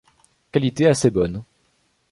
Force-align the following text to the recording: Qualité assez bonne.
Qualité 0.51 0.87
assez 0.87 1.11
bonne. 1.11 1.43